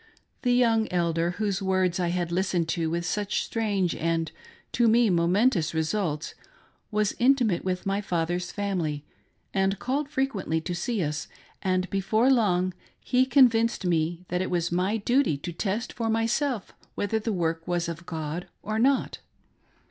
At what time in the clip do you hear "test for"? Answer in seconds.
15.53-16.09